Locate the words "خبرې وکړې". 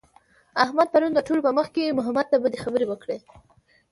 2.63-3.17